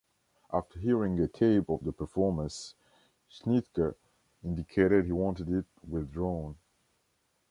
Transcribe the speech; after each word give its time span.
After 0.51 0.79
hearing 0.79 1.19
a 1.19 1.27
tape 1.27 1.69
of 1.69 1.83
the 1.83 1.91
performance, 1.93 2.73
Schnittke 3.29 3.93
indicated 4.43 5.05
he 5.05 5.11
wanted 5.11 5.47
it 5.49 5.65
withdrawn. 5.87 6.57